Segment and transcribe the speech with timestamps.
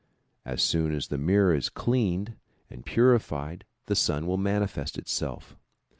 [0.45, 2.33] As soon as the mirror is cleaned
[2.71, 5.55] and purified the sun will manifest itself.